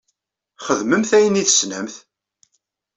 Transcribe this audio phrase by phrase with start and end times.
[0.65, 1.95] Xedmemt ayen i tessnemt.